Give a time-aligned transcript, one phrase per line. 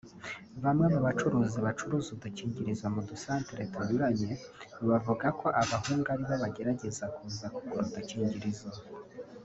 [0.63, 4.31] Bamwe mu bacuruzi bacuruza udukingirizo mu dusantere tunyuranye
[4.89, 8.67] bavuga ko abahungu ari bo bagerageza kuza kugura udukingirizo